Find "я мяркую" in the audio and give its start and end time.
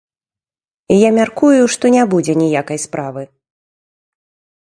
0.95-1.59